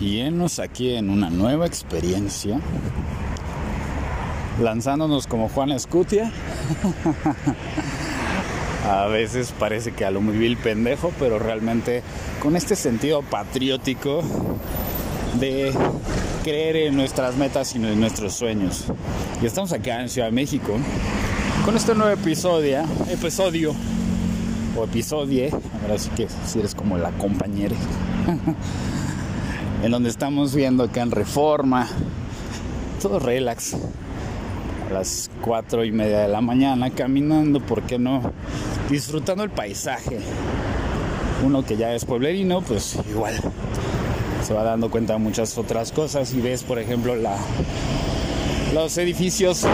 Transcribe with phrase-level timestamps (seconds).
[0.00, 2.60] y enos aquí en una nueva experiencia,
[4.60, 6.32] lanzándonos como Juan Escutia.
[8.90, 12.02] a veces parece que a lo muy vil pendejo, pero realmente
[12.40, 14.22] con este sentido patriótico
[15.40, 15.72] de
[16.44, 18.84] creer en nuestras metas y en nuestros sueños.
[19.42, 20.78] Y estamos acá en Ciudad de México
[21.64, 23.74] con este nuevo episodio, episodio
[24.76, 25.48] o episodio,
[25.82, 27.74] ahora sí que si eres como la compañera,
[29.82, 31.88] en donde estamos viendo acá en Reforma,
[33.00, 33.74] todo relax,
[34.88, 38.32] a las cuatro y media de la mañana, caminando, ¿por qué no?
[38.90, 40.18] Disfrutando el paisaje.
[41.44, 43.34] Uno que ya es pueblerino, pues igual
[44.42, 47.36] se va dando cuenta de muchas otras cosas y ves, por ejemplo, la,
[48.72, 49.66] los edificios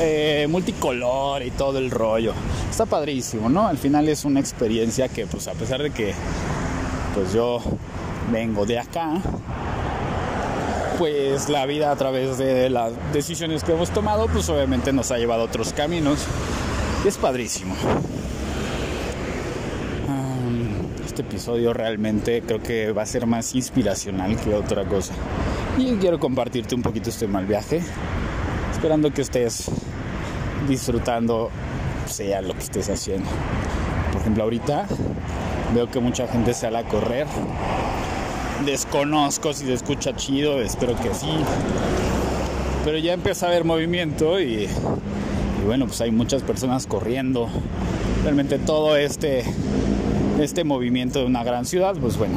[0.00, 2.32] eh, multicolor y todo el rollo.
[2.70, 3.66] Está padrísimo, ¿no?
[3.66, 6.14] Al final es una experiencia que, pues a pesar de que,
[7.14, 7.60] pues yo
[8.32, 9.20] vengo de acá,
[10.98, 15.18] pues la vida a través de las decisiones que hemos tomado, pues obviamente nos ha
[15.18, 16.24] llevado a otros caminos.
[17.06, 17.74] Es padrísimo.
[21.06, 25.14] Este episodio realmente creo que va a ser más inspiracional que otra cosa.
[25.76, 27.80] Y quiero compartirte un poquito este mal viaje,
[28.72, 29.70] esperando que estés
[30.68, 31.50] disfrutando
[32.06, 33.28] sea lo que estés haciendo.
[34.12, 34.86] Por ejemplo, ahorita
[35.74, 37.26] veo que mucha gente sale a correr.
[38.64, 41.28] Desconozco si se escucha chido, espero que sí.
[42.84, 44.68] Pero ya empieza a haber movimiento y,
[45.66, 47.48] bueno, pues hay muchas personas corriendo.
[48.24, 49.44] Realmente todo este
[50.40, 52.36] este movimiento de una gran ciudad, pues bueno,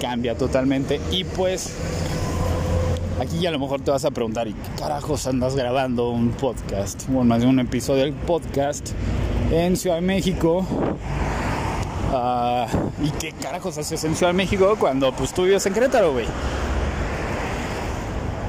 [0.00, 1.00] cambia totalmente.
[1.10, 1.72] Y pues
[3.20, 7.06] aquí a lo mejor te vas a preguntar, ¿y qué carajos andas grabando un podcast?
[7.08, 8.90] Bueno, más de un episodio del podcast
[9.50, 10.66] en Ciudad de México.
[12.12, 12.66] Uh,
[13.04, 16.26] ¿Y qué carajos haces en Ciudad de México cuando pues tú vives en Querétaro, güey?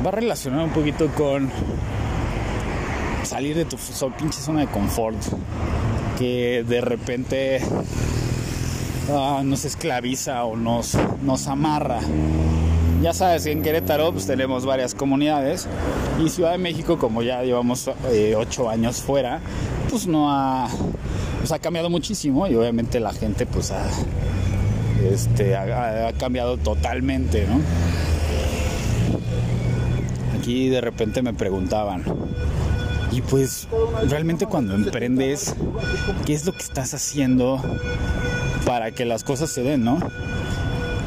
[0.06, 1.50] Va relacionado un poquito con
[3.24, 3.78] salir de tu
[4.18, 5.18] pinche zona de confort.
[6.18, 7.62] Que de repente
[9.10, 12.00] uh, nos esclaviza o nos, nos amarra.
[13.02, 15.68] Ya sabes, en Querétaro pues, tenemos varias comunidades
[16.20, 19.40] y Ciudad de México, como ya llevamos eh, ocho años fuera,
[19.90, 20.68] pues no ha,
[21.48, 23.86] pues, ha cambiado muchísimo y obviamente la gente pues ha,
[25.10, 27.48] este, ha, cambiado totalmente.
[30.38, 32.04] Aquí de repente me preguntaban,
[33.14, 33.70] y pues
[34.10, 35.56] realmente cuando emprendes,
[36.26, 37.62] ¿qué es lo que estás haciendo
[38.66, 40.00] para que las cosas se den, no?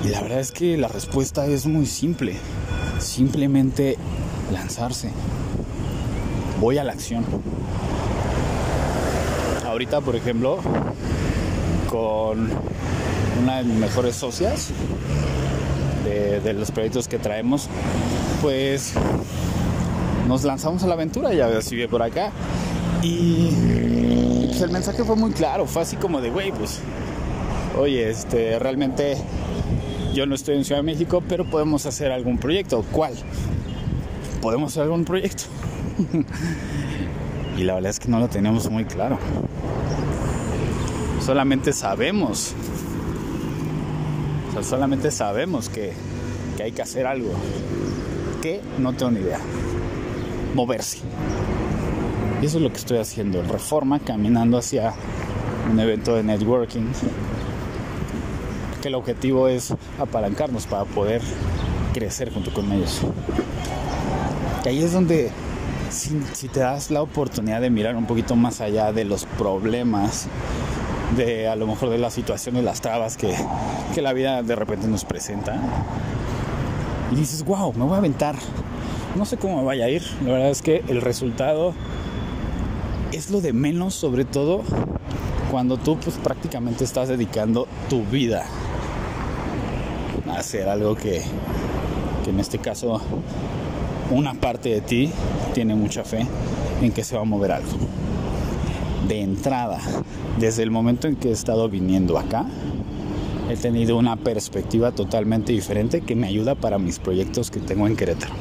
[0.03, 2.35] Y la verdad es que la respuesta es muy simple.
[2.99, 3.99] Simplemente
[4.51, 5.11] lanzarse.
[6.61, 7.27] Voy a la acción.
[9.81, 10.59] Ahorita, por ejemplo,
[11.89, 12.51] con
[13.43, 14.73] una de mis mejores socias
[16.05, 17.67] de, los proyectos que traemos,
[18.43, 18.93] pues
[20.29, 22.31] nos lanzamos a la aventura, ya ves, sigue por acá.
[23.03, 26.81] Y pues el mensaje fue muy claro, fue así como de, güey, pues,
[27.79, 29.17] oye, este, realmente
[30.13, 32.85] yo no estoy en Ciudad de México, pero podemos hacer algún proyecto.
[32.93, 33.15] ¿Cuál?
[34.43, 35.45] Podemos hacer algún proyecto.
[37.57, 39.19] y la verdad es que no lo tenemos muy claro.
[41.25, 42.55] Solamente sabemos.
[44.63, 45.93] Solamente sabemos que,
[46.57, 47.33] que hay que hacer algo.
[48.43, 49.39] Que no tengo ni idea
[50.55, 50.99] moverse.
[52.43, 54.95] Y eso es lo que estoy haciendo, reforma, caminando hacia
[55.71, 56.87] un evento de networking,
[58.81, 61.21] que el objetivo es apalancarnos para poder
[61.93, 63.03] crecer junto con ellos.
[64.65, 65.31] Y ahí es donde,
[65.91, 70.29] si, te das la oportunidad de mirar un poquito más allá de los problemas,
[71.17, 73.35] de a lo mejor de las situaciones, las trabas que,
[73.95, 75.57] que la vida de repente nos presenta,
[77.13, 78.37] y dices, wow, me voy a aventar
[79.17, 80.03] no sé cómo vaya a ir.
[80.25, 81.75] La verdad es que el resultado
[83.13, 84.63] es lo de menos, sobre todo
[85.51, 88.47] cuando tú pues prácticamente estás dedicando tu vida
[90.29, 91.23] a hacer algo que,
[92.25, 93.01] que en este caso
[94.11, 95.11] una parte de ti
[95.55, 96.27] tiene mucha fe
[96.83, 97.71] en que se va a mover algo.
[99.09, 99.79] De entrada,
[100.39, 102.47] desde el momento en que he estado viniendo acá,
[103.49, 107.97] he tenido una perspectiva totalmente diferente que me ayuda para mis proyectos que tengo en
[107.97, 108.35] Querétaro.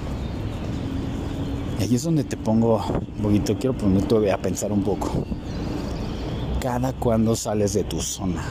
[1.79, 2.83] Y ahí es donde te pongo
[3.17, 5.25] un poquito, quiero ponerte a pensar un poco.
[6.59, 8.43] Cada cuando sales de tu zona.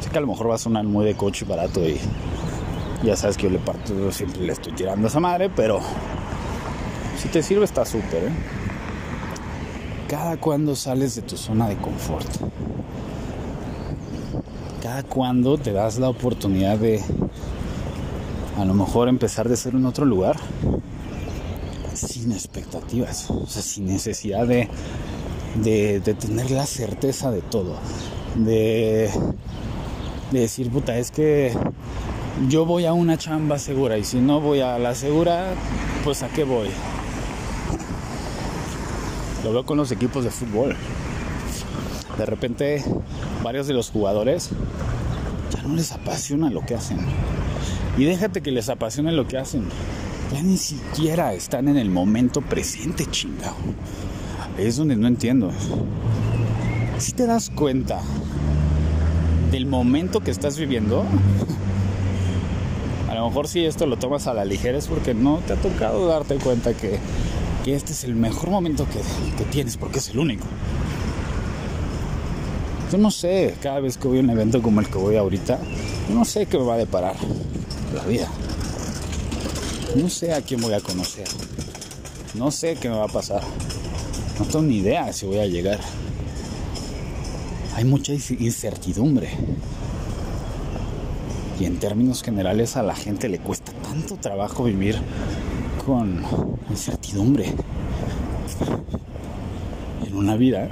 [0.00, 1.98] Sé que a lo mejor va a sonar muy de coche barato y
[3.04, 5.80] ya sabes que yo le parto, siempre le estoy tirando a esa madre, pero
[7.20, 8.32] si te sirve está súper, ¿eh?
[10.08, 12.28] Cada cuando sales de tu zona de confort.
[14.82, 17.02] Cada cuando te das la oportunidad de
[18.58, 20.36] a lo mejor empezar de ser en otro lugar
[21.94, 24.68] sin expectativas, o sea, sin necesidad de,
[25.56, 27.76] de, tener la certeza de todo,
[28.36, 29.10] de
[30.32, 31.52] decir, puta, es que
[32.48, 35.54] yo voy a una chamba segura y si no voy a la segura,
[36.02, 36.68] pues a qué voy.
[39.44, 40.76] Lo veo con los equipos de fútbol.
[42.18, 42.84] De repente
[43.42, 44.50] varios de los jugadores
[45.54, 46.98] ya no les apasiona lo que hacen.
[47.96, 49.68] Y déjate que les apasione lo que hacen.
[50.32, 53.54] Ya ni siquiera están en el momento presente, chingado.
[54.58, 55.52] Es donde no entiendo.
[56.98, 58.00] Si te das cuenta
[59.50, 61.04] del momento que estás viviendo,
[63.24, 66.06] lo mejor si esto lo tomas a la ligera es porque no te ha tocado
[66.06, 66.98] darte cuenta que
[67.64, 70.44] este es el mejor momento que, tienes porque es el único.
[72.92, 75.58] Yo no sé, cada vez que voy a un evento como el que voy ahorita,
[76.06, 77.16] yo no sé qué me va a deparar
[77.94, 78.28] la vida.
[79.96, 81.26] No sé a quién voy a conocer.
[82.34, 83.40] No sé qué me va a pasar.
[84.38, 85.80] No tengo ni idea si voy a llegar.
[87.74, 89.30] Hay mucha incertidumbre.
[91.58, 94.96] Y en términos generales a la gente le cuesta tanto trabajo vivir
[95.86, 96.22] con
[96.70, 97.52] incertidumbre
[100.06, 100.68] en una vida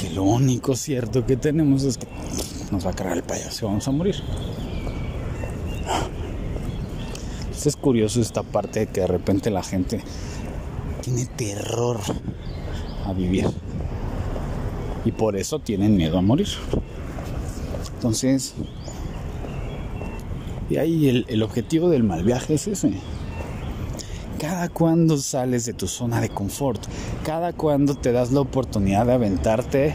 [0.00, 2.06] que lo único cierto que tenemos es que
[2.70, 4.16] nos va a cargar el payaso y vamos a morir.
[7.66, 10.00] es curioso esta parte de que de repente la gente
[11.02, 12.00] tiene terror
[13.04, 13.46] a vivir
[15.04, 16.48] y por eso tienen miedo a morir.
[17.94, 18.54] Entonces,
[20.70, 22.92] y ahí el, objetivo del mal viaje es ese,
[24.38, 26.80] cada cuando sales de tu zona de confort,
[27.24, 29.94] cada cuando te das la oportunidad de aventarte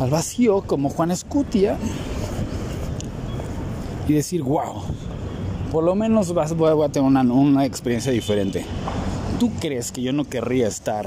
[0.00, 1.76] al vacío como Juan Escutia
[4.08, 4.82] y decir, wow,
[5.70, 8.64] por lo menos vas, voy, a tener una, una experiencia diferente.
[9.38, 11.06] ¿Tú crees que yo no querría estar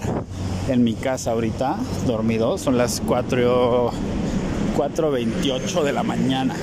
[0.69, 1.75] en mi casa ahorita
[2.07, 2.57] dormido?
[2.57, 3.91] Son las 4,
[4.77, 6.55] 4.28 de la mañana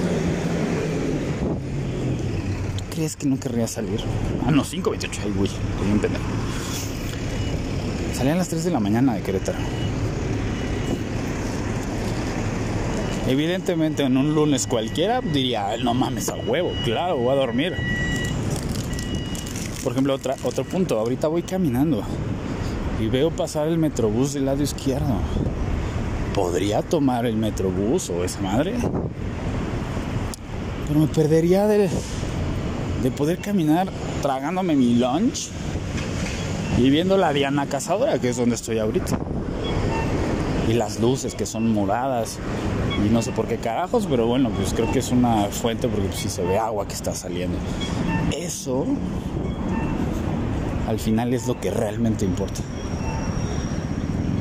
[2.99, 4.00] crees que no querría salir?
[4.45, 5.21] Ah, no, 5.28.
[5.23, 6.25] Ay, güey, estoy un pendejo.
[8.12, 9.59] Salí a las 3 de la mañana de Querétaro.
[13.29, 17.77] Evidentemente en un lunes cualquiera diría, no mames a huevo, claro, voy a dormir.
[19.85, 22.03] Por ejemplo, otra, otro punto, ahorita voy caminando
[22.99, 25.21] y veo pasar el metrobús del lado izquierdo.
[26.35, 28.75] ¿Podría tomar el metrobús o esa madre?
[30.89, 31.91] Pero me perdería del,
[33.03, 33.89] de poder caminar
[34.23, 35.50] tragándome mi lunch
[36.79, 39.19] y viendo la Diana Cazadora, que es donde estoy ahorita.
[40.69, 42.39] Y las luces que son moradas.
[43.05, 46.12] Y no sé por qué carajos, pero bueno, pues creo que es una fuente porque
[46.12, 47.56] si pues, se ve agua que está saliendo.
[48.37, 48.85] Eso
[50.89, 52.61] al final es lo que realmente importa.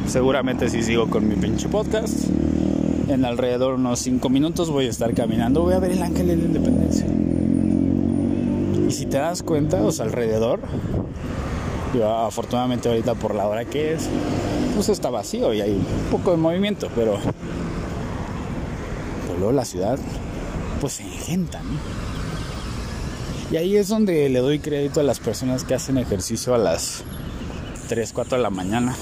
[0.08, 2.26] Seguramente si sigo con mi pinche podcast,
[3.10, 6.28] en alrededor de unos 5 minutos voy a estar caminando, voy a ver el ángel
[6.28, 7.06] de la independencia.
[8.88, 10.62] Y si te das cuenta, o alrededor,
[12.06, 14.08] afortunadamente ahorita por la hora que es,
[14.76, 17.18] pues está vacío y hay un poco de movimiento, pero,
[19.26, 20.00] pero luego la ciudad,
[20.80, 21.78] pues se engenta, ¿no?
[23.52, 27.04] Y ahí es donde le doy crédito a las personas que hacen ejercicio a las
[27.90, 28.96] 3, 4 de la mañana.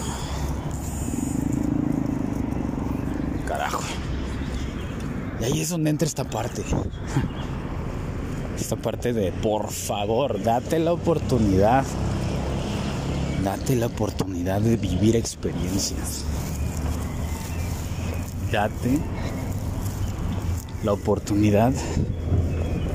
[3.48, 3.84] Carajo.
[5.42, 6.64] Y ahí es donde entra esta parte
[8.58, 11.84] esta parte de por favor, date la oportunidad,
[13.44, 16.24] date la oportunidad de vivir experiencias.
[18.52, 19.00] Date
[20.84, 21.74] la oportunidad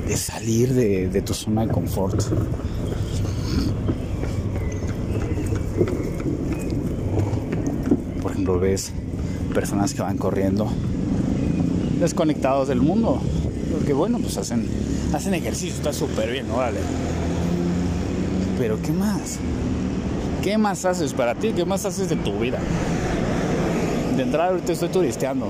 [0.07, 2.21] de salir de, de tu zona de confort.
[8.21, 8.91] Por ejemplo, ves
[9.53, 10.67] personas que van corriendo
[11.99, 13.21] desconectados del mundo,
[13.71, 14.67] porque bueno, pues hacen
[15.13, 16.79] hacen ejercicio, está súper bien, órale.
[18.57, 19.39] Pero ¿qué más?
[20.43, 21.51] ¿Qué más haces para ti?
[21.53, 22.59] ¿Qué más haces de tu vida?
[24.15, 25.47] De entrada ahorita estoy turisteando.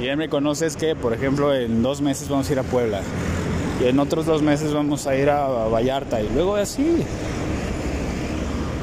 [0.00, 3.02] Y él me conoces que, por ejemplo, en dos meses vamos a ir a Puebla.
[3.82, 6.22] Y en otros dos meses vamos a ir a Vallarta.
[6.22, 7.04] Y luego así.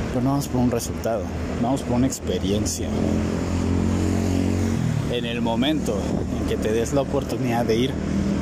[0.09, 1.23] Pero no vamos por un resultado.
[1.61, 2.87] Vamos por una experiencia.
[5.11, 5.97] En el momento
[6.39, 7.91] en que te des la oportunidad de ir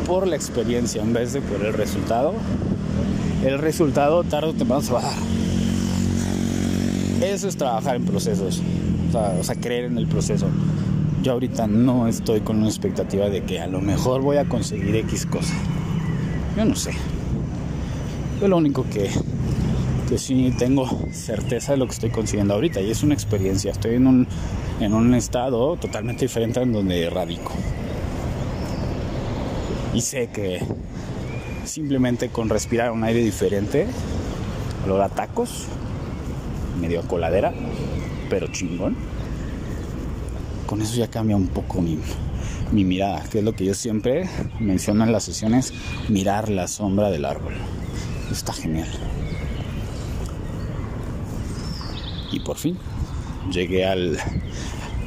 [0.06, 2.34] por la experiencia en vez de por el resultado,
[3.44, 5.18] el resultado tarde o temprano se va a dar.
[7.24, 8.62] Eso es trabajar en procesos,
[9.40, 10.48] o sea, creer en el proceso.
[11.24, 14.96] Yo ahorita no estoy con una expectativa de que a lo mejor voy a conseguir
[14.98, 15.54] X cosa.
[16.56, 16.92] Yo no sé.
[18.40, 19.10] Yo lo único que,
[20.08, 23.72] que sí tengo certeza de lo que estoy consiguiendo ahorita y es una experiencia.
[23.72, 24.28] Estoy en un,
[24.80, 27.54] en un estado totalmente diferente en donde radico.
[29.96, 30.60] Y sé que
[31.64, 33.88] simplemente con respirar un aire diferente,
[34.84, 35.68] olor a tacos,
[36.82, 37.54] medio a coladera,
[38.30, 38.98] pero chingón,
[40.66, 41.98] con eso ya cambia un poco mi,
[42.74, 44.28] mi mirada, que es lo que yo siempre
[44.60, 45.74] menciono en las sesiones,
[46.10, 47.54] mirar la sombra del árbol.
[48.30, 48.90] Está genial.
[52.34, 52.78] Y por fin
[53.50, 54.18] llegué al,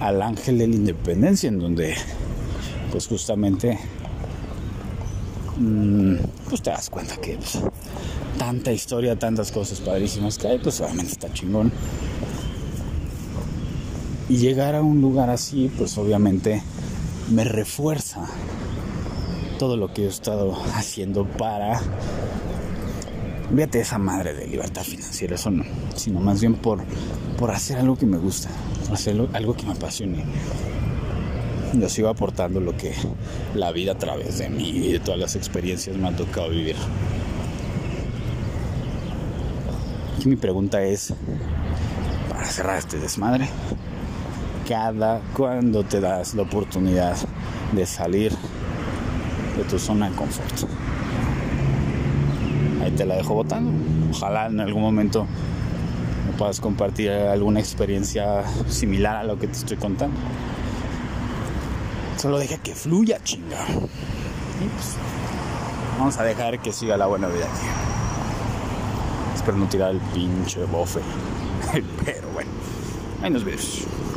[0.00, 1.95] al ángel de la independencia, en donde
[2.90, 3.78] pues justamente
[6.48, 7.58] pues te das cuenta que pues,
[8.38, 11.72] tanta historia, tantas cosas padrísimas que hay, pues obviamente está chingón.
[14.28, 16.62] Y llegar a un lugar así, pues obviamente
[17.30, 18.26] me refuerza
[19.58, 21.80] todo lo que he estado haciendo para
[23.54, 25.64] Fíjate esa madre de libertad financiera, eso no,
[25.96, 26.80] sino más bien por,
[27.38, 28.50] por hacer algo que me gusta,
[28.92, 30.24] hacer algo que me apasione.
[31.75, 32.94] Yo sigo aportando lo que
[33.54, 36.76] la vida a través de mí y de todas las experiencias me ha tocado vivir.
[40.25, 41.12] Mi pregunta es,
[42.30, 43.48] para cerrar este desmadre,
[44.68, 47.16] cada cuando te das la oportunidad
[47.72, 48.32] de salir
[49.56, 50.68] de tu zona de confort
[52.98, 53.70] te la dejo votando.
[54.10, 55.26] Ojalá en algún momento
[56.26, 60.18] me puedas compartir alguna experiencia similar a lo que te estoy contando.
[62.18, 63.64] Solo deja que fluya, chinga.
[63.64, 64.96] Pues,
[65.96, 67.66] vamos a dejar que siga la buena vida aquí.
[69.37, 71.00] Espero no tirar el pinche bofe.
[72.04, 72.50] Pero bueno,
[73.22, 73.87] ahí nos vemos.